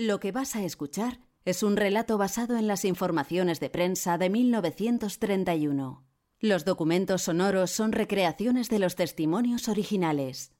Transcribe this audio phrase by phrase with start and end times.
[0.00, 4.30] Lo que vas a escuchar es un relato basado en las informaciones de prensa de
[4.30, 6.04] 1931.
[6.38, 10.52] Los documentos sonoros son recreaciones de los testimonios originales.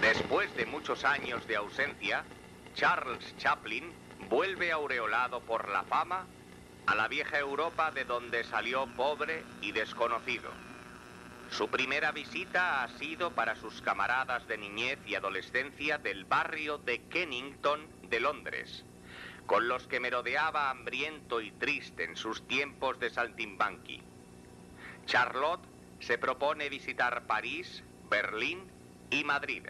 [0.00, 2.24] Después de muchos años de ausencia,
[2.74, 3.84] Charles Chaplin
[4.28, 6.26] vuelve aureolado por la fama
[6.86, 10.50] a la vieja Europa de donde salió pobre y desconocido.
[11.56, 17.02] Su primera visita ha sido para sus camaradas de niñez y adolescencia del barrio de
[17.02, 18.84] Kennington de Londres,
[19.46, 24.02] con los que merodeaba hambriento y triste en sus tiempos de saltimbanqui.
[25.06, 25.64] Charlotte
[26.00, 28.64] se propone visitar París, Berlín
[29.12, 29.62] y Madrid.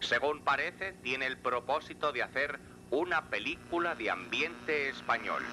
[0.00, 2.58] Según parece, tiene el propósito de hacer
[2.90, 5.44] una película de ambiente español.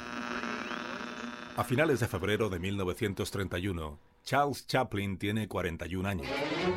[1.55, 6.27] A finales de febrero de 1931, Charles Chaplin tiene 41 años.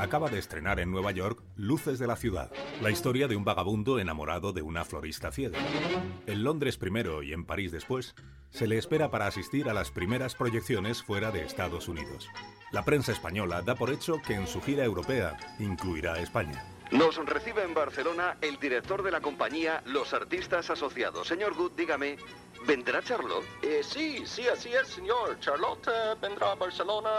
[0.00, 2.50] Acaba de estrenar en Nueva York Luces de la Ciudad,
[2.82, 5.58] la historia de un vagabundo enamorado de una florista ciega.
[6.26, 8.16] En Londres primero y en París después,
[8.50, 12.28] se le espera para asistir a las primeras proyecciones fuera de Estados Unidos.
[12.72, 16.75] La prensa española da por hecho que en su gira europea incluirá a España.
[16.92, 21.26] Nos recibe en Barcelona el director de la compañía Los Artistas Asociados.
[21.26, 22.16] Señor Good, dígame,
[22.64, 23.44] ¿vendrá Charlotte?
[23.62, 25.36] Eh, sí, sí, así es, señor.
[25.40, 27.10] Charlotte eh, vendrá a Barcelona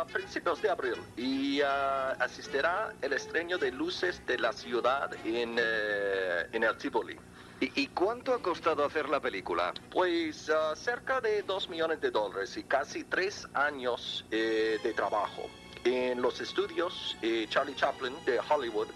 [0.00, 5.58] a principios de abril y eh, asistirá el estreno de Luces de la Ciudad en,
[5.60, 7.16] eh, en el Tivoli.
[7.60, 9.72] ¿Y, y cuánto ha costado hacer la película?
[9.92, 15.48] Pues cerca de 2 millones de dólares y casi tres años de trabajo.
[15.84, 18.88] En los estudios eh, Charlie Chaplin de Hollywood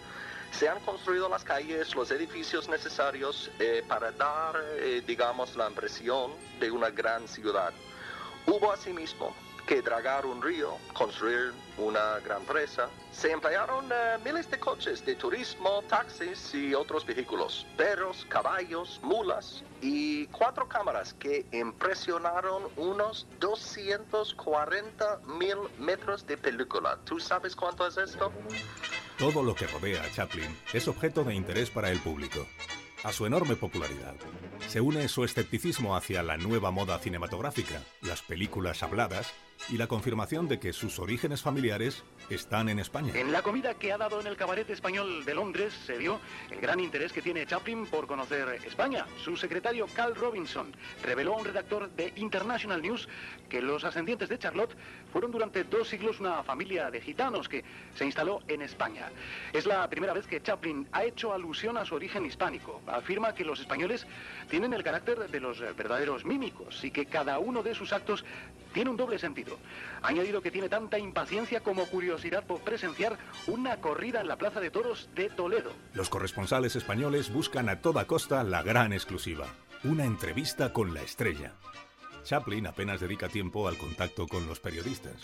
[0.50, 6.32] se han construido las calles, los edificios necesarios eh, para dar, eh, digamos, la impresión
[6.58, 7.74] de una gran ciudad.
[8.46, 9.34] Hubo asimismo
[9.68, 12.88] que dragar un río, construir una gran presa.
[13.12, 19.62] Se emplearon eh, miles de coches de turismo, taxis y otros vehículos, perros, caballos, mulas
[19.82, 26.98] y cuatro cámaras que impresionaron unos 240 mil metros de película.
[27.04, 28.32] ¿Tú sabes cuánto es esto?
[29.18, 32.46] Todo lo que rodea a Chaplin es objeto de interés para el público.
[33.04, 34.14] A su enorme popularidad
[34.66, 39.30] se une su escepticismo hacia la nueva moda cinematográfica, las películas habladas
[39.68, 43.12] y la confirmación de que sus orígenes familiares están en España.
[43.14, 46.20] En la comida que ha dado en el cabaret español de Londres se vio
[46.50, 49.06] el gran interés que tiene Chaplin por conocer España.
[49.22, 53.08] Su secretario Carl Robinson reveló a un redactor de International News
[53.48, 54.76] que los ascendientes de Charlotte
[55.12, 57.64] fueron durante dos siglos una familia de gitanos que
[57.94, 59.10] se instaló en España.
[59.52, 62.80] Es la primera vez que Chaplin ha hecho alusión a su origen hispánico.
[62.86, 64.06] Afirma que los españoles
[64.48, 68.24] tienen el carácter de los verdaderos mímicos y que cada uno de sus actos
[68.72, 69.58] tiene un doble sentido.
[70.02, 74.60] Ha añadido que tiene tanta impaciencia como curiosidad por presenciar una corrida en la Plaza
[74.60, 75.72] de Toros de Toledo.
[75.94, 79.46] Los corresponsales españoles buscan a toda costa la gran exclusiva,
[79.84, 81.54] una entrevista con la estrella.
[82.24, 85.22] Chaplin apenas dedica tiempo al contacto con los periodistas.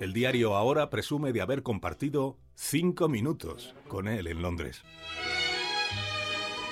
[0.00, 4.82] El diario Ahora presume de haber compartido cinco minutos con él en Londres.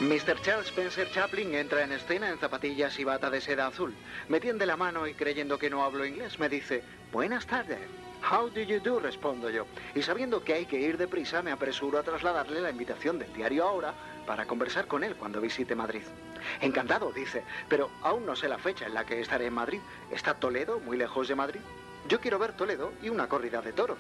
[0.01, 0.41] Mr.
[0.43, 3.93] Charles Spencer Chaplin entra en escena en zapatillas y bata de seda azul.
[4.29, 7.81] Me tiende la mano y creyendo que no hablo inglés me dice, buenas tardes.
[8.23, 9.01] How do you do?
[9.01, 9.67] respondo yo.
[9.97, 13.65] Y sabiendo que hay que ir deprisa, me apresuro a trasladarle la invitación del diario
[13.65, 13.93] Ahora
[14.25, 16.03] para conversar con él cuando visite Madrid.
[16.61, 19.81] Encantado, dice, pero aún no sé la fecha en la que estaré en Madrid.
[20.13, 21.61] ¿Está Toledo muy lejos de Madrid?
[22.09, 23.99] Yo quiero ver Toledo y una corrida de toros.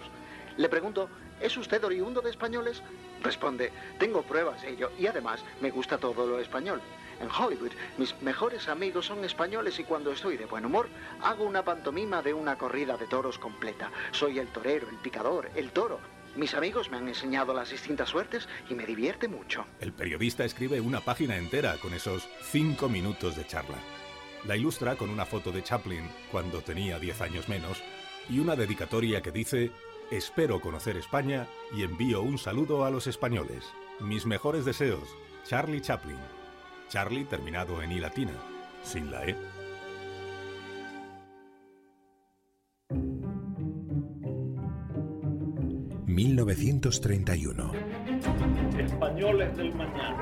[0.58, 1.08] Le pregunto,
[1.41, 2.82] ¿es usted oriundo de españoles?
[3.22, 6.80] Responde, tengo pruebas de ello y además me gusta todo lo español.
[7.20, 10.88] En Hollywood, mis mejores amigos son españoles y cuando estoy de buen humor,
[11.22, 13.92] hago una pantomima de una corrida de toros completa.
[14.10, 16.00] Soy el torero, el picador, el toro.
[16.34, 19.64] Mis amigos me han enseñado las distintas suertes y me divierte mucho.
[19.78, 23.78] El periodista escribe una página entera con esos cinco minutos de charla.
[24.44, 27.80] La ilustra con una foto de Chaplin cuando tenía 10 años menos
[28.28, 29.72] y una dedicatoria que dice
[30.10, 33.62] Espero conocer España y envío un saludo a los españoles.
[34.00, 35.06] Mis mejores deseos,
[35.44, 36.16] Charlie Chaplin.
[36.88, 38.33] Charlie terminado en I latina,
[38.83, 39.36] sin la E.
[46.06, 47.98] ...1931...
[48.78, 50.18] Españoles del mañana.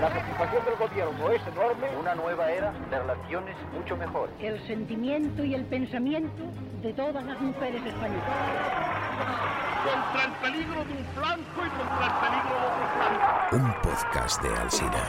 [0.00, 1.88] La satisfacción del gobierno es enorme.
[1.98, 4.30] Una nueva era de relaciones mucho mejor.
[4.40, 6.44] El sentimiento y el pensamiento
[6.82, 8.87] de todas las mujeres españolas.
[9.18, 13.56] Contra el peligro de un flanco y contra el peligro de otro flanco.
[13.56, 15.02] Un podcast de Alsina.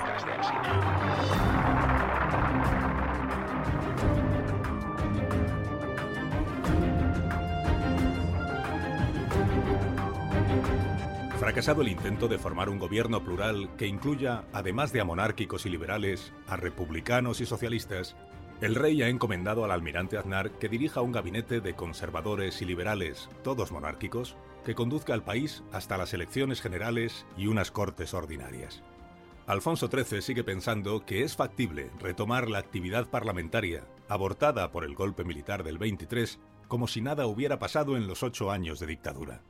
[11.40, 15.70] Fracasado el intento de formar un gobierno plural que incluya, además de a monárquicos y
[15.70, 18.16] liberales, a republicanos y socialistas,
[18.62, 23.30] el rey ha encomendado al almirante Aznar que dirija un gabinete de conservadores y liberales,
[23.42, 24.36] todos monárquicos,
[24.66, 28.84] que conduzca al país hasta las elecciones generales y unas cortes ordinarias.
[29.48, 35.24] Alfonso XIII sigue pensando que es factible retomar la actividad parlamentaria, abortada por el golpe
[35.24, 39.42] militar del 23, como si nada hubiera pasado en los ocho años de dictadura.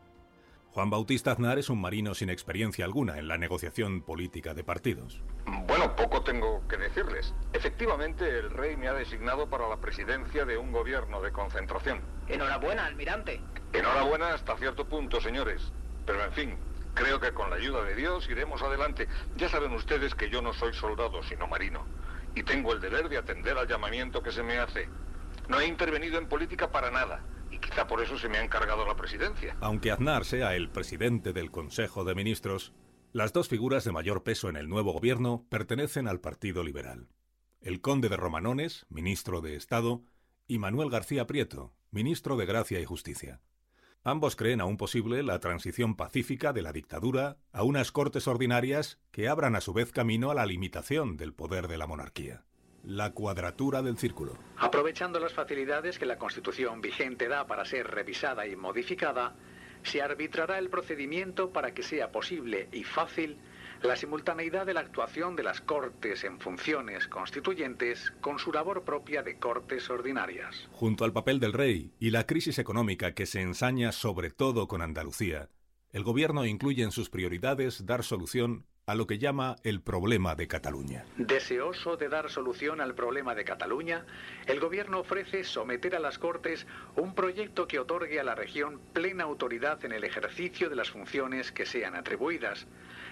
[0.71, 5.19] Juan Bautista Aznar es un marino sin experiencia alguna en la negociación política de partidos.
[5.65, 7.33] Bueno, poco tengo que decirles.
[7.53, 12.01] Efectivamente, el rey me ha designado para la presidencia de un gobierno de concentración.
[12.27, 13.41] Enhorabuena, almirante.
[13.73, 15.73] Enhorabuena hasta cierto punto, señores.
[16.05, 16.57] Pero en fin,
[16.93, 19.07] creo que con la ayuda de Dios iremos adelante.
[19.37, 21.83] Ya saben ustedes que yo no soy soldado, sino marino.
[22.35, 24.87] Y tengo el deber de atender al llamamiento que se me hace.
[25.47, 27.23] No he intervenido en política para nada
[27.59, 29.57] quizá por eso se me ha encargado la presidencia.
[29.61, 32.73] Aunque Aznar sea el presidente del Consejo de Ministros,
[33.11, 37.07] las dos figuras de mayor peso en el nuevo gobierno pertenecen al Partido Liberal.
[37.61, 40.03] El conde de Romanones, ministro de Estado,
[40.47, 43.41] y Manuel García Prieto, ministro de Gracia y Justicia.
[44.03, 49.27] Ambos creen aún posible la transición pacífica de la dictadura a unas cortes ordinarias que
[49.27, 52.45] abran a su vez camino a la limitación del poder de la monarquía.
[52.83, 54.37] La cuadratura del círculo.
[54.57, 59.35] Aprovechando las facilidades que la Constitución vigente da para ser revisada y modificada,
[59.83, 63.37] se arbitrará el procedimiento para que sea posible y fácil
[63.81, 69.23] la simultaneidad de la actuación de las Cortes en funciones constituyentes con su labor propia
[69.23, 70.67] de Cortes ordinarias.
[70.71, 74.81] Junto al papel del rey y la crisis económica que se ensaña sobre todo con
[74.81, 75.49] Andalucía,
[75.91, 80.47] el gobierno incluye en sus prioridades dar solución a lo que llama el problema de
[80.47, 81.05] Cataluña.
[81.15, 84.03] Deseoso de dar solución al problema de Cataluña,
[84.47, 86.65] el gobierno ofrece someter a las Cortes
[86.95, 91.51] un proyecto que otorgue a la región plena autoridad en el ejercicio de las funciones
[91.51, 92.65] que sean atribuidas,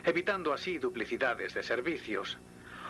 [0.04, 2.40] evitando así duplicidades de servicios.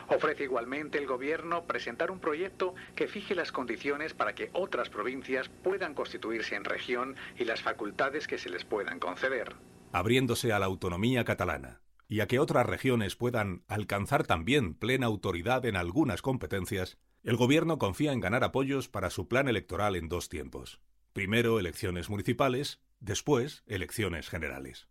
[0.08, 5.50] Ofrece igualmente el Gobierno presentar un proyecto que fije las condiciones para que otras provincias
[5.50, 9.58] puedan constituirse en región y las facultades que se les puedan conceder.
[9.92, 15.66] Abriéndose a la autonomía catalana, y a que otras regiones puedan alcanzar también plena autoridad
[15.66, 20.30] en algunas competencias, el Gobierno confía en ganar apoyos para su plan electoral en dos
[20.30, 20.80] tiempos.
[21.14, 24.88] Primero elecciones municipales, después elecciones generales.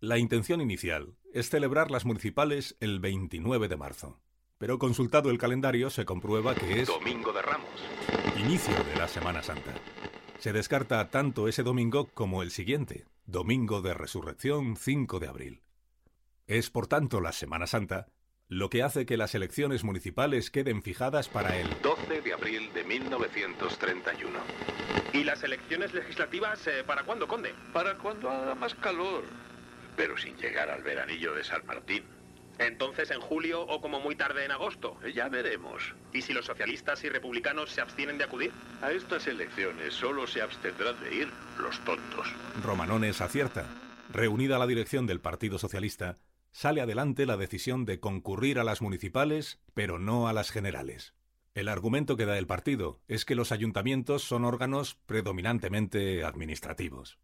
[0.00, 4.20] La intención inicial es celebrar las municipales el 29 de marzo,
[4.58, 7.68] pero consultado el calendario se comprueba que es Domingo de Ramos,
[8.38, 9.74] inicio de la Semana Santa.
[10.38, 15.60] Se descarta tanto ese domingo como el siguiente, Domingo de Resurrección 5 de abril.
[16.46, 18.06] Es, por tanto, la Semana Santa
[18.48, 22.84] lo que hace que las elecciones municipales queden fijadas para el 12 de abril de
[22.84, 24.38] 1931.
[25.14, 27.54] ¿Y las elecciones legislativas eh, para cuándo, conde?
[27.72, 29.24] Para cuando haga más calor,
[29.96, 32.04] pero sin llegar al veranillo de San Martín.
[32.58, 34.98] Entonces en julio o como muy tarde en agosto.
[35.14, 35.94] Ya veremos.
[36.12, 38.52] ¿Y si los socialistas y republicanos se abstienen de acudir?
[38.82, 42.28] A estas elecciones solo se abstendrán de ir los tontos.
[42.62, 43.66] Romanones acierta.
[44.12, 46.18] Reunida la dirección del Partido Socialista,
[46.54, 51.12] sale adelante la decisión de concurrir a las municipales, pero no a las generales.
[51.52, 57.18] El argumento que da el partido es que los ayuntamientos son órganos predominantemente administrativos.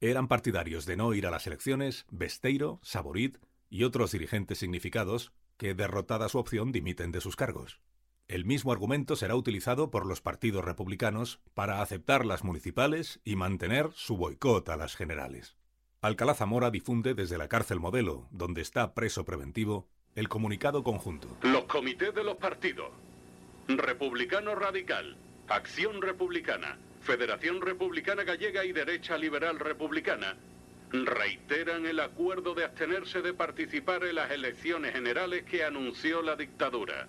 [0.00, 3.38] Eran partidarios de no ir a las elecciones Besteiro, Saborit
[3.68, 7.80] y otros dirigentes significados que, derrotada su opción, dimiten de sus cargos.
[8.28, 13.90] El mismo argumento será utilizado por los partidos republicanos para aceptar las municipales y mantener
[13.94, 15.56] su boicot a las generales.
[16.00, 21.36] Alcalá Zamora difunde desde la cárcel modelo, donde está preso preventivo, el comunicado conjunto.
[21.42, 22.90] Los comités de los partidos.
[23.66, 25.16] Republicano Radical,
[25.48, 30.36] Acción Republicana, Federación Republicana Gallega y Derecha Liberal Republicana
[30.92, 37.08] reiteran el acuerdo de abstenerse de participar en las elecciones generales que anunció la dictadura.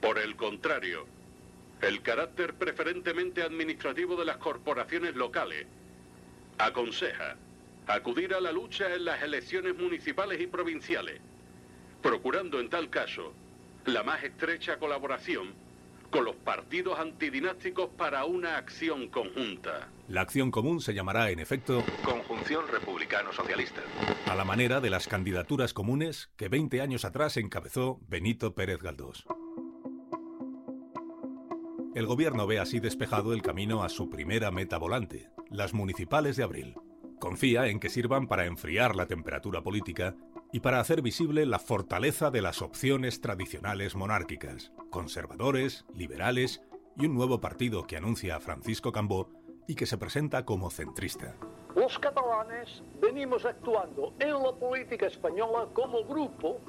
[0.00, 1.06] Por el contrario,
[1.80, 5.66] el carácter preferentemente administrativo de las corporaciones locales
[6.58, 7.36] aconseja
[7.86, 11.20] acudir a la lucha en las elecciones municipales y provinciales,
[12.02, 13.32] procurando en tal caso
[13.84, 15.54] la más estrecha colaboración
[16.10, 19.88] con los partidos antidinásticos para una acción conjunta.
[20.08, 23.82] La acción común se llamará, en efecto, Conjunción Republicano-Socialista.
[24.26, 29.24] A la manera de las candidaturas comunes que 20 años atrás encabezó Benito Pérez Galdós.
[31.94, 36.44] El gobierno ve así despejado el camino a su primera meta volante, las municipales de
[36.44, 36.76] abril.
[37.18, 40.14] Confía en que sirvan para enfriar la temperatura política
[40.52, 46.62] y para hacer visible la fortaleza de las opciones tradicionales monárquicas, conservadores, liberales
[46.96, 49.30] y un nuevo partido que anuncia a Francisco Cambó
[49.66, 51.34] y que se presenta como centrista.
[51.74, 56.60] Los catalanes venimos actuando en la política española como grupo,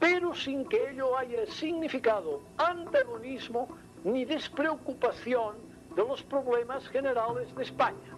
[0.00, 3.68] pero sin que ello haya significado antagonismo
[4.04, 5.56] ni despreocupación
[5.94, 8.15] de los problemas generales de España.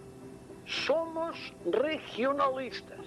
[0.68, 1.34] Somos
[1.64, 3.00] regionalistas,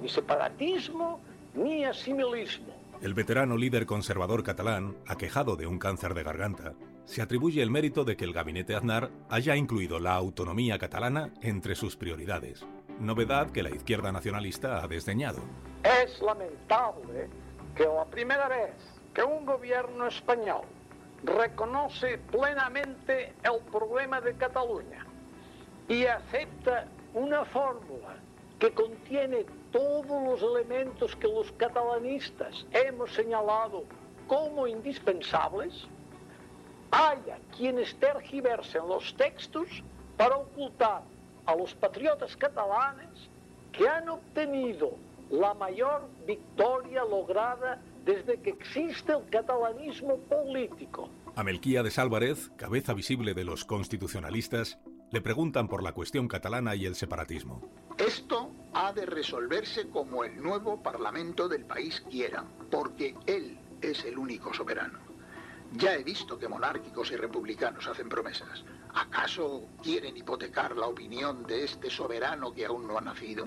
[0.00, 1.20] ni separatismo
[1.54, 2.72] ni asimilismo.
[3.02, 6.72] El veterano líder conservador catalán, aquejado de un cáncer de garganta,
[7.04, 11.74] se atribuye el mérito de que el gabinete Aznar haya incluido la autonomía catalana entre
[11.74, 12.64] sus prioridades,
[12.98, 15.42] novedad que la izquierda nacionalista ha desdeñado.
[15.82, 17.28] Es lamentable
[17.76, 18.72] que la primera vez
[19.12, 20.62] que un gobierno español
[21.22, 25.03] reconoce plenamente el problema de Cataluña
[25.88, 28.16] y acepta una fórmula
[28.58, 33.84] que contiene todos los elementos que los catalanistas hemos señalado
[34.26, 35.86] como indispensables,
[36.90, 39.68] haya quienes tergiversen los textos
[40.16, 41.02] para ocultar
[41.46, 43.28] a los patriotas catalanes
[43.72, 44.92] que han obtenido
[45.30, 51.08] la mayor victoria lograda desde que existe el catalanismo político.
[51.34, 54.78] A Melquíades Álvarez, cabeza visible de los constitucionalistas,
[55.14, 57.62] le preguntan por la cuestión catalana y el separatismo.
[57.96, 64.18] Esto ha de resolverse como el nuevo Parlamento del país quiera, porque él es el
[64.18, 64.98] único soberano.
[65.74, 68.64] Ya he visto que monárquicos y republicanos hacen promesas.
[68.92, 73.46] ¿Acaso quieren hipotecar la opinión de este soberano que aún no ha nacido?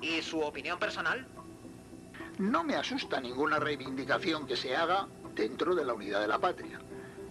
[0.00, 1.26] ¿Y su opinión personal?
[2.38, 6.80] No me asusta ninguna reivindicación que se haga dentro de la unidad de la patria.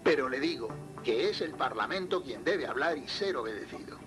[0.04, 0.68] Pero le digo
[1.04, 3.98] que es el Parlamento quien debe hablar y ser obedecido.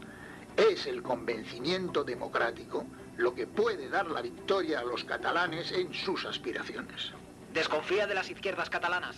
[0.57, 2.87] Es el convencimiento democrático
[3.17, 7.13] lo que puede dar la victoria a los catalanes en sus aspiraciones.
[7.53, 9.17] ¿Desconfía de las izquierdas catalanas?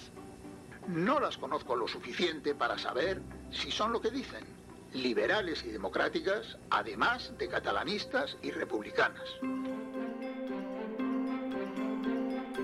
[0.89, 4.45] No las conozco lo suficiente para saber si son lo que dicen,
[4.93, 9.29] liberales y democráticas, además de catalanistas y republicanas.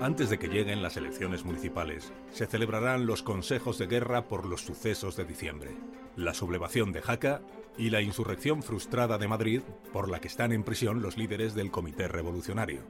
[0.01, 4.61] Antes de que lleguen las elecciones municipales, se celebrarán los consejos de guerra por los
[4.61, 5.71] sucesos de diciembre,
[6.15, 7.41] la sublevación de Jaca
[7.77, 9.61] y la insurrección frustrada de Madrid
[9.93, 12.81] por la que están en prisión los líderes del Comité Revolucionario.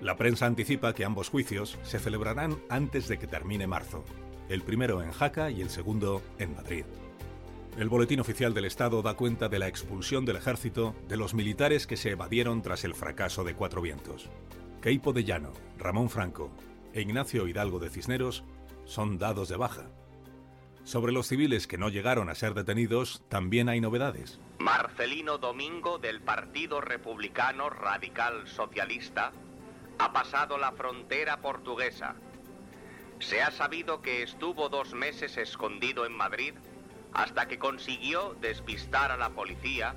[0.00, 4.04] La prensa anticipa que ambos juicios se celebrarán antes de que termine marzo,
[4.48, 6.84] el primero en Jaca y el segundo en Madrid.
[7.78, 11.86] El Boletín Oficial del Estado da cuenta de la expulsión del ejército de los militares
[11.86, 14.28] que se evadieron tras el fracaso de Cuatro Vientos.
[14.84, 16.50] Queipo de Llano, Ramón Franco
[16.92, 18.44] e Ignacio Hidalgo de Cisneros
[18.84, 19.86] son dados de baja.
[20.82, 24.38] Sobre los civiles que no llegaron a ser detenidos también hay novedades.
[24.58, 29.32] Marcelino Domingo del Partido Republicano Radical Socialista
[29.98, 32.16] ha pasado la frontera portuguesa.
[33.20, 36.52] Se ha sabido que estuvo dos meses escondido en Madrid
[37.14, 39.94] hasta que consiguió despistar a la policía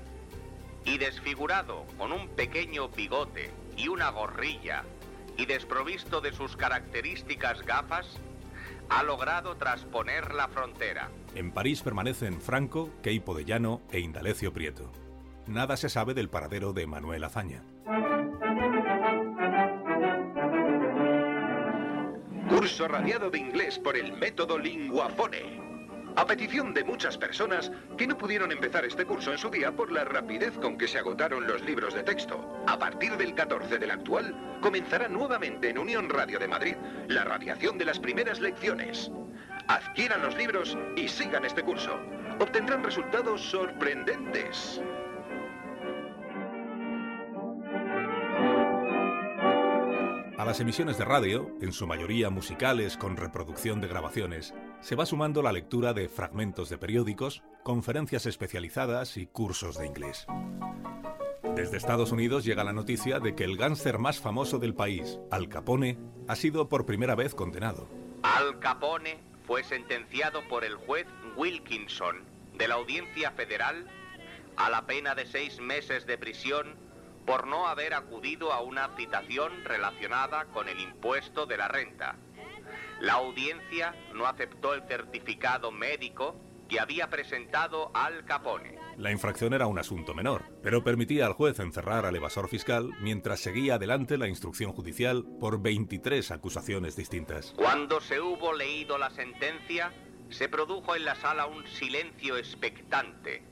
[0.86, 4.84] y desfigurado con un pequeño bigote y una gorrilla
[5.36, 8.06] y desprovisto de sus características gafas,
[8.90, 11.10] ha logrado trasponer la frontera.
[11.34, 14.90] En París permanecen Franco, Queipo de Llano e Indalecio Prieto.
[15.46, 17.62] Nada se sabe del paradero de Manuel Azaña.
[22.48, 25.67] Curso radiado de inglés por el método Linguafone
[26.18, 29.92] a petición de muchas personas que no pudieron empezar este curso en su día por
[29.92, 32.60] la rapidez con que se agotaron los libros de texto.
[32.66, 36.74] A partir del 14 del actual, comenzará nuevamente en Unión Radio de Madrid
[37.06, 39.12] la radiación de las primeras lecciones.
[39.68, 42.00] Adquieran los libros y sigan este curso.
[42.40, 44.80] Obtendrán resultados sorprendentes.
[50.38, 55.04] A las emisiones de radio, en su mayoría musicales con reproducción de grabaciones, se va
[55.04, 60.28] sumando la lectura de fragmentos de periódicos, conferencias especializadas y cursos de inglés.
[61.56, 65.48] Desde Estados Unidos llega la noticia de que el gánster más famoso del país, Al
[65.48, 67.88] Capone, ha sido por primera vez condenado.
[68.22, 72.22] Al Capone fue sentenciado por el juez Wilkinson
[72.56, 73.88] de la Audiencia Federal
[74.56, 76.76] a la pena de seis meses de prisión
[77.28, 82.16] por no haber acudido a una citación relacionada con el impuesto de la renta.
[83.02, 88.78] La audiencia no aceptó el certificado médico que había presentado Al Capone.
[88.96, 93.40] La infracción era un asunto menor, pero permitía al juez encerrar al evasor fiscal mientras
[93.40, 97.52] seguía adelante la instrucción judicial por 23 acusaciones distintas.
[97.56, 99.92] Cuando se hubo leído la sentencia,
[100.30, 103.42] se produjo en la sala un silencio expectante.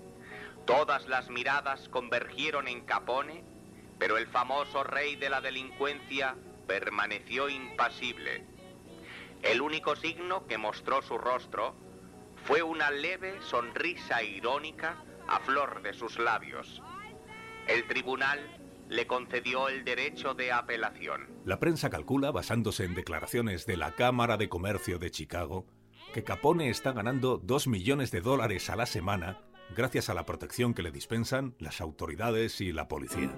[0.64, 3.55] Todas las miradas convergieron en Capone
[3.98, 6.36] pero el famoso rey de la delincuencia
[6.66, 8.44] permaneció impasible.
[9.42, 11.74] El único signo que mostró su rostro
[12.44, 16.82] fue una leve sonrisa irónica a flor de sus labios.
[17.66, 18.40] El tribunal
[18.88, 21.28] le concedió el derecho de apelación.
[21.44, 25.66] La prensa calcula, basándose en declaraciones de la Cámara de Comercio de Chicago,
[26.14, 29.40] que Capone está ganando 2 millones de dólares a la semana
[29.74, 33.34] gracias a la protección que le dispensan las autoridades y la policía.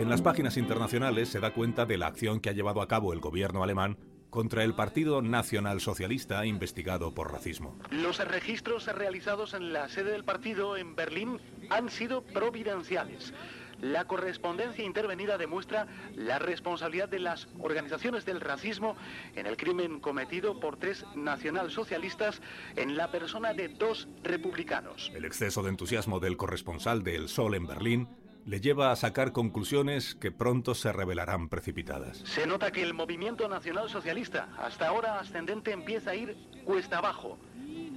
[0.00, 3.12] En las páginas internacionales se da cuenta de la acción que ha llevado a cabo
[3.12, 3.98] el gobierno alemán
[4.30, 7.76] contra el Partido Nacional Socialista investigado por racismo.
[7.90, 11.38] Los registros realizados en la sede del partido en Berlín
[11.68, 13.34] han sido providenciales.
[13.82, 18.96] La correspondencia intervenida demuestra la responsabilidad de las organizaciones del racismo
[19.36, 22.40] en el crimen cometido por tres nacionalsocialistas
[22.76, 25.12] en la persona de dos republicanos.
[25.14, 28.08] El exceso de entusiasmo del corresponsal de El Sol en Berlín
[28.44, 32.18] le lleva a sacar conclusiones que pronto se revelarán precipitadas.
[32.18, 37.38] Se nota que el movimiento nacional socialista, hasta ahora ascendente, empieza a ir cuesta abajo.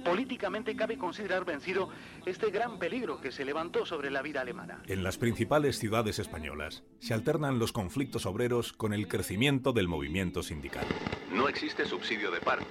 [0.04, 1.88] Políticamente cabe considerar vencido
[2.26, 4.82] este gran peligro que se levantó sobre la vida alemana.
[4.86, 10.42] En las principales ciudades españolas se alternan los conflictos obreros con el crecimiento del movimiento
[10.42, 10.84] sindical.
[11.32, 12.62] No existe subsidio de paro.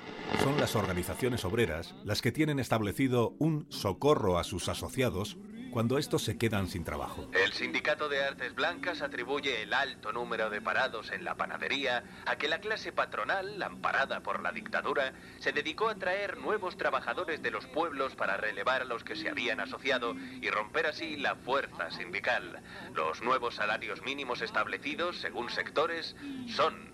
[0.43, 5.37] Son las organizaciones obreras las que tienen establecido un socorro a sus asociados
[5.73, 7.27] cuando estos se quedan sin trabajo.
[7.33, 12.35] El Sindicato de Artes Blancas atribuye el alto número de parados en la panadería a
[12.35, 17.49] que la clase patronal, amparada por la dictadura, se dedicó a traer nuevos trabajadores de
[17.49, 21.89] los pueblos para relevar a los que se habían asociado y romper así la fuerza
[21.89, 22.61] sindical.
[22.93, 26.15] Los nuevos salarios mínimos establecidos, según sectores,
[26.55, 26.93] son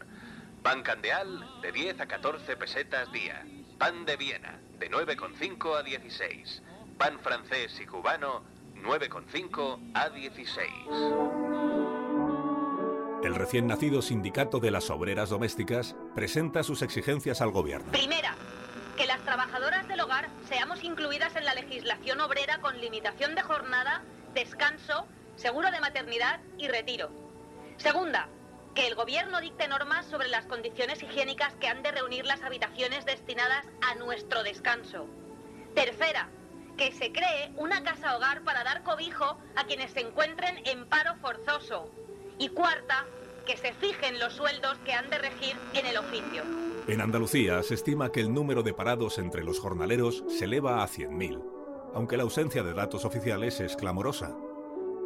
[0.64, 3.46] pan candeal de 10 a 14 pesetas día,
[3.78, 6.62] pan de Viena de 9,5 a 16,
[6.98, 8.42] pan francés y cubano
[8.84, 10.70] 9,5 a 16.
[13.24, 17.92] El recién nacido Sindicato de las Obreras Domésticas presenta sus exigencias al gobierno.
[17.92, 18.36] Primera,
[18.98, 24.04] que las trabajadoras del hogar seamos incluidas en la legislación obrera con limitación de jornada,
[24.34, 25.06] descanso,
[25.36, 27.10] seguro de maternidad y retiro.
[27.78, 28.30] Segunda,
[28.76, 33.06] que el gobierno dicte normas sobre las condiciones higiénicas que han de reunir las habitaciones
[33.06, 35.08] destinadas a nuestro descanso.
[35.76, 36.30] Tercera,
[36.80, 41.14] que se cree una casa hogar para dar cobijo a quienes se encuentren en paro
[41.22, 41.92] forzoso.
[42.38, 43.06] Y cuarta,
[43.46, 46.42] que se fijen los sueldos que han de regir en el oficio.
[46.88, 50.88] En Andalucía se estima que el número de parados entre los jornaleros se eleva a
[50.88, 51.44] 100.000,
[51.96, 54.38] aunque la ausencia de datos oficiales es clamorosa.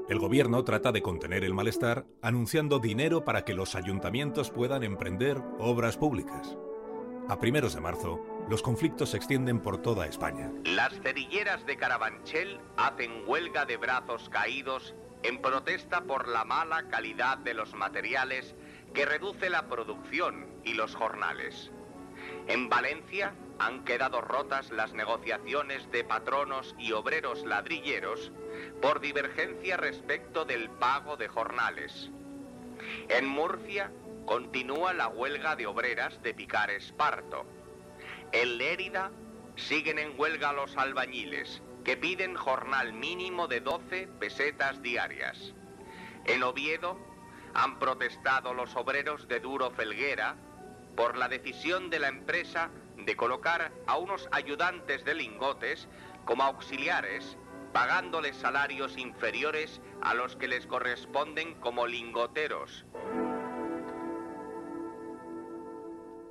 [0.09, 5.41] El gobierno trata de contener el malestar anunciando dinero para que los ayuntamientos puedan emprender
[5.57, 6.55] obras públicas.
[7.29, 10.51] A primeros de marzo, los conflictos se extienden por toda España.
[10.65, 17.37] Las cerilleras de Carabanchel hacen huelga de brazos caídos en protesta por la mala calidad
[17.37, 18.55] de los materiales
[18.93, 21.71] que reduce la producción y los jornales.
[22.47, 28.31] En Valencia han quedado rotas las negociaciones de patronos y obreros ladrilleros
[28.81, 32.09] por divergencia respecto del pago de jornales.
[33.09, 33.91] En Murcia
[34.25, 37.45] continúa la huelga de obreras de picar esparto.
[38.33, 39.11] En Lérida
[39.55, 45.53] siguen en huelga los albañiles, que piden jornal mínimo de 12 pesetas diarias.
[46.25, 46.97] En Oviedo
[47.53, 50.35] han protestado los obreros de Duro Felguera
[50.95, 55.87] por la decisión de la empresa de colocar a unos ayudantes de lingotes
[56.25, 57.37] como auxiliares,
[57.71, 62.83] pagándoles salarios inferiores a los que les corresponden como lingoteros.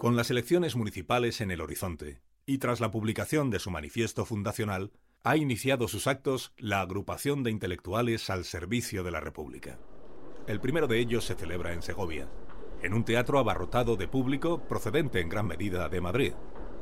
[0.02, 4.90] Con las elecciones municipales en el horizonte, y tras la publicación de su manifiesto fundacional,
[5.22, 9.78] ha iniciado sus actos la agrupación de intelectuales al servicio de la República.
[10.48, 12.26] El primero de ellos se celebra en Segovia,
[12.82, 16.32] en un teatro abarrotado de público procedente en gran medida de Madrid.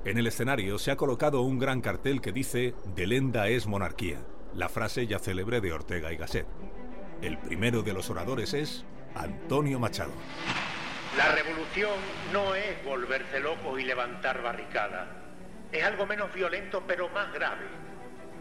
[0.07, 4.71] En el escenario se ha colocado un gran cartel que dice Delenda es monarquía, la
[4.71, 6.47] frase ya célebre de Ortega y Gasset.
[7.21, 10.13] El primero de los oradores es Antonio Machado.
[11.17, 11.99] La revolución
[12.33, 15.09] no es volverse loco y levantar barricadas.
[15.73, 17.67] Es algo menos violento pero más grave.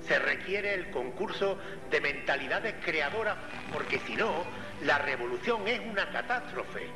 [0.08, 1.58] Se requiere el concurso
[1.90, 3.38] de mentalidades creadoras
[3.74, 4.44] porque si no,
[4.84, 6.88] la revolución es una catástrofe.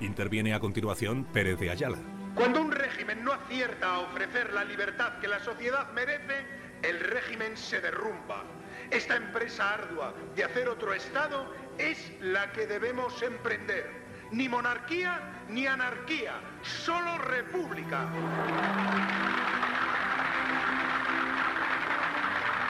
[0.00, 1.98] Interviene a continuación Pérez de Ayala.
[2.34, 6.46] Cuando un régimen no acierta a ofrecer la libertad que la sociedad merece,
[6.82, 8.44] el régimen se derrumba.
[8.90, 13.97] Esta empresa ardua de hacer otro Estado es la que debemos emprender
[14.32, 18.06] ni monarquía ni anarquía, solo república.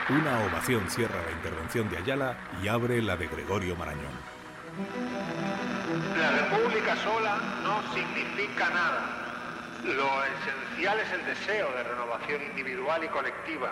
[0.09, 4.13] Una ovación cierra la intervención de Ayala y abre la de Gregorio Marañón.
[6.17, 9.19] La república sola no significa nada.
[9.83, 13.71] Lo esencial es el deseo de renovación individual y colectiva.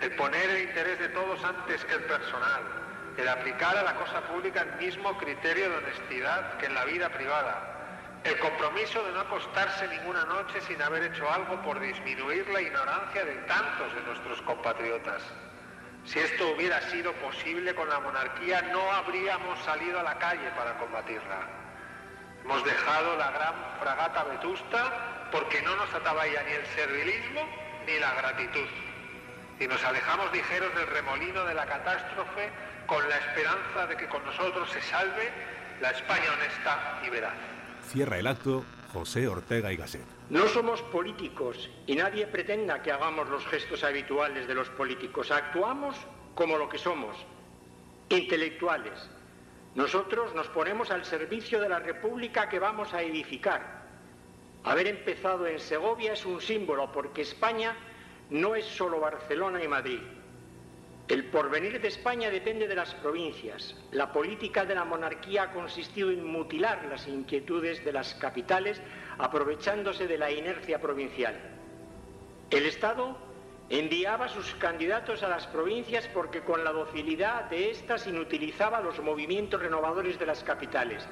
[0.00, 2.81] el poner el interés de todos antes que el personal,
[3.16, 7.08] el aplicar a la cosa pública el mismo criterio de honestidad que en la vida
[7.10, 7.72] privada,
[8.24, 13.24] el compromiso de no acostarse ninguna noche sin haber hecho algo por disminuir la ignorancia
[13.24, 15.22] de tantos de nuestros compatriotas.
[16.04, 20.76] Si esto hubiera sido posible con la monarquía, no habríamos salido a la calle para
[20.78, 21.48] combatirla.
[22.44, 27.48] Hemos dejado la gran fragata vetusta porque no nos ataba ya ni el servilismo
[27.86, 28.68] ni la gratitud.
[29.60, 32.50] Y nos alejamos ligeros del remolino de la catástrofe
[32.92, 35.30] con la esperanza de que con nosotros se salve
[35.80, 37.32] la España honesta y veraz.
[37.88, 40.04] Cierra el acto José Ortega y Gasset.
[40.28, 45.30] No somos políticos y nadie pretenda que hagamos los gestos habituales de los políticos.
[45.30, 45.96] Actuamos
[46.34, 47.16] como lo que somos,
[48.10, 49.08] intelectuales.
[49.74, 53.86] Nosotros nos ponemos al servicio de la República que vamos a edificar.
[54.64, 57.74] Haber empezado en Segovia es un símbolo porque España
[58.28, 60.00] no es solo Barcelona y Madrid.
[61.12, 63.76] El porvenir de España depende de las provincias.
[63.90, 68.80] La política de la monarquía ha consistido en mutilar las inquietudes de las capitales
[69.18, 71.38] aprovechándose de la inercia provincial.
[72.48, 73.18] El Estado
[73.68, 79.60] enviaba sus candidatos a las provincias porque con la docilidad de éstas inutilizaba los movimientos
[79.60, 81.06] renovadores de las capitales.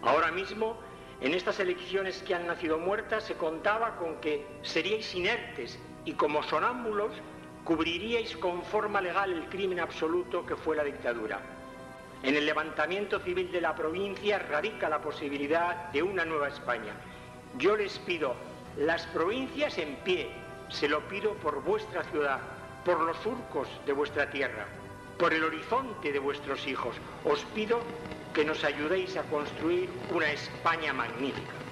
[0.00, 0.80] Ahora mismo,
[1.20, 6.42] en estas elecciones que han nacido muertas, se contaba con que seríais inertes y como
[6.42, 7.12] sonámbulos
[7.66, 11.40] cubriríais con forma legal el crimen absoluto que fue la dictadura.
[12.22, 16.94] En el levantamiento civil de la provincia radica la posibilidad de una nueva España.
[17.58, 18.34] Yo les pido
[18.78, 20.30] las provincias en pie,
[20.68, 22.38] se lo pido por vuestra ciudad,
[22.84, 24.66] por los surcos de vuestra tierra,
[25.18, 26.94] por el horizonte de vuestros hijos.
[27.24, 27.80] Os pido
[28.32, 31.65] que nos ayudéis a construir una España magnífica.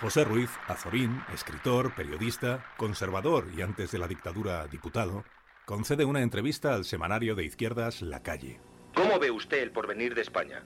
[0.00, 5.24] José Ruiz Azorín, escritor, periodista, conservador y antes de la dictadura diputado,
[5.64, 8.60] concede una entrevista al semanario de izquierdas La Calle.
[8.94, 10.62] ¿Cómo ve usted el porvenir de España?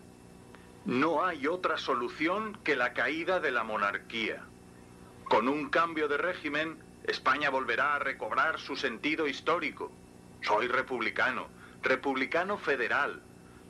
[0.85, 4.43] No hay otra solución que la caída de la monarquía.
[5.29, 9.93] Con un cambio de régimen, España volverá a recobrar su sentido histórico.
[10.43, 11.47] Soy republicano,
[11.83, 13.23] republicano federal.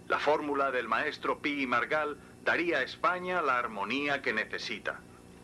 [0.09, 5.01] La fórmula del maestro Pi y Margal daría a España la armonía que necesita.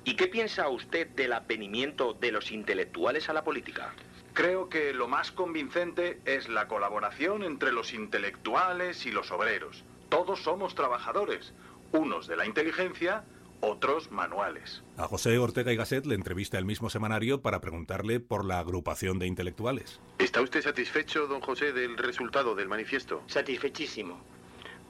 [0.07, 3.93] ¿Y qué piensa usted del avenimiento de los intelectuales a la política?
[4.35, 9.83] Creo que lo más convincente es la colaboración entre los intelectuales y los obreros.
[10.09, 11.55] Todos somos trabajadores,
[11.91, 13.25] unos de la inteligencia,
[13.61, 14.85] otros manuales.
[14.97, 19.19] A José Ortega y Gasset le entrevista el mismo semanario para preguntarle por la agrupación
[19.19, 20.01] de intelectuales.
[20.21, 23.25] ¿Está usted satisfecho, don José, del resultado del manifiesto?
[23.27, 24.23] Satisfechísimo.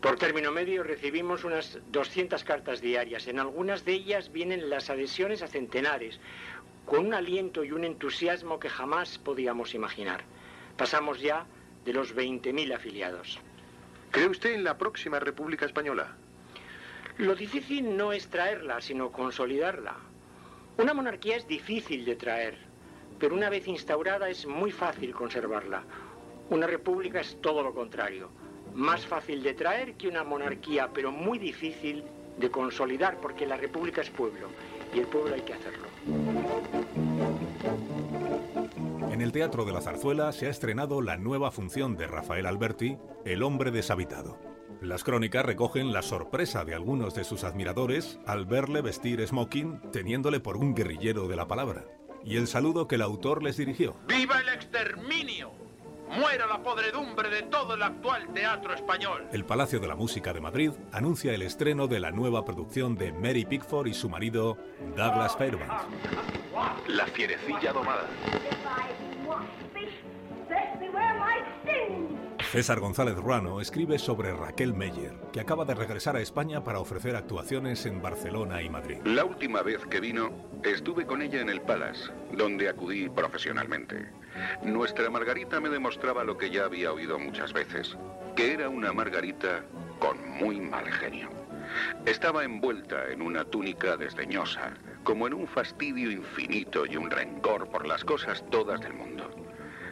[0.00, 3.26] Por término medio recibimos unas 200 cartas diarias.
[3.28, 6.20] En algunas de ellas vienen las adhesiones a centenares,
[6.84, 10.22] con un aliento y un entusiasmo que jamás podíamos imaginar.
[10.76, 11.46] Pasamos ya
[11.84, 13.40] de los 20.000 afiliados.
[14.10, 16.14] ¿Cree usted en la próxima República Española?
[17.16, 19.96] Lo difícil no es traerla, sino consolidarla.
[20.76, 22.58] Una monarquía es difícil de traer,
[23.18, 25.82] pero una vez instaurada es muy fácil conservarla.
[26.50, 28.30] Una república es todo lo contrario
[28.76, 32.04] más fácil de traer que una monarquía, pero muy difícil
[32.38, 34.48] de consolidar, porque la república es pueblo
[34.94, 35.88] y el pueblo hay que hacerlo.
[39.10, 42.98] En el Teatro de la Zarzuela se ha estrenado la nueva función de Rafael Alberti,
[43.24, 44.38] El hombre deshabitado.
[44.82, 50.38] Las crónicas recogen la sorpresa de algunos de sus admiradores al verle vestir smoking teniéndole
[50.38, 51.86] por un guerrillero de la palabra,
[52.22, 53.96] y el saludo que el autor les dirigió.
[54.06, 55.65] ¡Viva el exterminio!
[56.08, 59.26] Muera la podredumbre de todo el actual teatro español.
[59.32, 63.12] El Palacio de la Música de Madrid anuncia el estreno de la nueva producción de
[63.12, 64.56] Mary Pickford y su marido
[64.96, 65.84] Douglas Fairbanks.
[66.88, 68.08] La fierecilla domada.
[72.56, 77.14] César González Ruano escribe sobre Raquel Meyer, que acaba de regresar a España para ofrecer
[77.14, 78.96] actuaciones en Barcelona y Madrid.
[79.04, 80.30] La última vez que vino,
[80.62, 84.06] estuve con ella en el Palace, donde acudí profesionalmente.
[84.62, 87.94] Nuestra Margarita me demostraba lo que ya había oído muchas veces,
[88.34, 89.62] que era una Margarita
[89.98, 91.28] con muy mal genio.
[92.06, 94.72] Estaba envuelta en una túnica desdeñosa,
[95.04, 99.28] como en un fastidio infinito y un rencor por las cosas todas del mundo.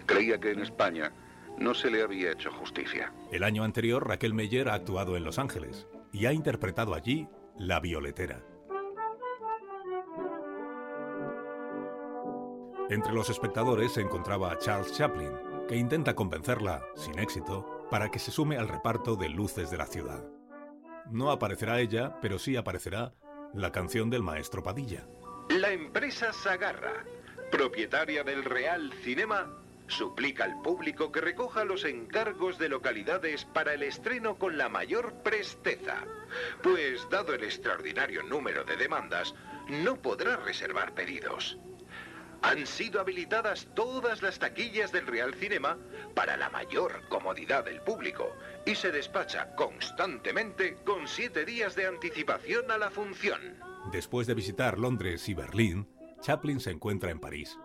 [0.07, 1.13] Creía que en España
[1.59, 3.13] no se le había hecho justicia.
[3.31, 7.81] El año anterior, Raquel Meyer ha actuado en Los Ángeles y ha interpretado allí La
[7.81, 8.43] Violetera.
[12.91, 15.33] Entre los espectadores se encontraba Charles Chaplin,
[15.69, 19.87] que intenta convencerla, sin éxito, para que se sume al reparto de Luces de la
[19.87, 20.23] Ciudad.
[21.11, 23.15] No aparecerá ella, pero sí aparecerá
[23.55, 25.07] la canción del maestro Padilla.
[25.49, 27.05] La empresa Sagarra,
[27.51, 33.83] propietaria del Real Cinema, suplica al público que recoja los encargos de localidades para el
[33.83, 36.05] estreno con la mayor presteza,
[36.63, 39.35] pues dado el extraordinario número de demandas,
[39.69, 41.59] no podrá reservar pedidos.
[42.43, 45.79] Han sido habilitadas todas las taquillas del Real Cinema
[46.15, 52.71] para la mayor comodidad del público y se despacha constantemente con siete días de anticipación
[52.71, 53.41] a la función.
[53.91, 55.89] Después de visitar Londres y Berlín,
[56.21, 57.59] Chaplin se encuentra en París.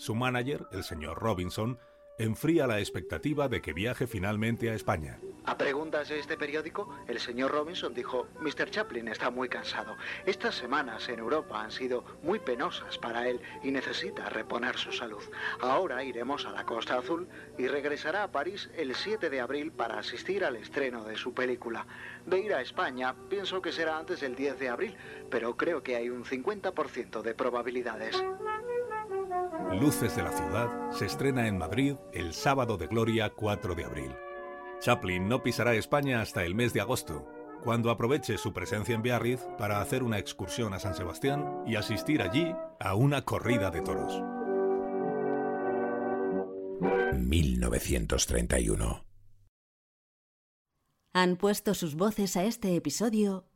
[0.00, 1.78] Su manager, el señor Robinson,
[2.16, 5.20] enfría la expectativa de que viaje finalmente a España.
[5.44, 8.70] A preguntas de este periódico, el señor Robinson dijo, Mr.
[8.70, 9.98] Chaplin está muy cansado.
[10.24, 15.22] Estas semanas en Europa han sido muy penosas para él y necesita reponer su salud.
[15.60, 19.98] Ahora iremos a la Costa Azul y regresará a París el 7 de abril para
[19.98, 21.86] asistir al estreno de su película.
[22.24, 24.96] De ir a España, pienso que será antes del 10 de abril,
[25.28, 28.24] pero creo que hay un 50% de probabilidades.
[29.72, 34.16] Luces de la ciudad se estrena en Madrid el sábado de Gloria 4 de abril.
[34.80, 37.24] Chaplin no pisará España hasta el mes de agosto,
[37.62, 42.20] cuando aproveche su presencia en Biarritz para hacer una excursión a San Sebastián y asistir
[42.20, 44.20] allí a una corrida de toros.
[47.16, 49.04] 1931.
[51.12, 53.46] Han puesto sus voces a este episodio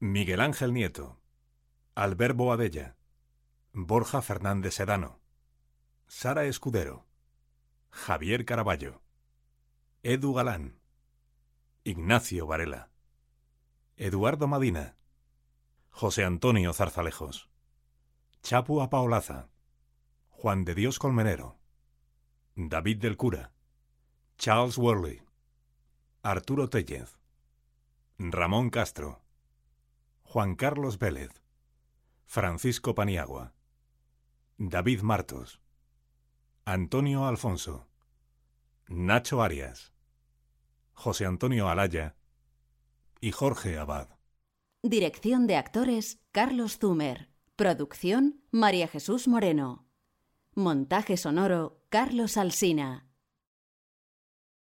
[0.00, 1.18] Miguel Ángel Nieto,
[1.94, 2.96] Albert Boadella,
[3.72, 5.21] Borja Fernández Sedano,
[6.14, 7.06] Sara Escudero,
[7.90, 9.00] Javier Caraballo,
[10.02, 10.78] Edu Galán,
[11.84, 12.90] Ignacio Varela,
[13.96, 14.94] Eduardo Madina,
[15.90, 17.48] José Antonio Zarzalejos,
[18.42, 19.48] Chapu Apaolaza,
[20.28, 21.58] Juan de Dios Colmenero,
[22.56, 23.50] David del Cura,
[24.36, 25.22] Charles Worley,
[26.22, 27.18] Arturo Tellez,
[28.18, 29.22] Ramón Castro,
[30.24, 31.42] Juan Carlos Vélez,
[32.26, 33.54] Francisco Paniagua,
[34.58, 35.61] David Martos,
[36.64, 37.88] Antonio Alfonso,
[38.86, 39.92] Nacho Arias,
[40.92, 42.14] José Antonio Alaya
[43.20, 44.10] y Jorge Abad.
[44.84, 47.30] Dirección de actores Carlos Zumer.
[47.56, 49.88] Producción María Jesús Moreno.
[50.54, 53.08] Montaje sonoro Carlos Alsina.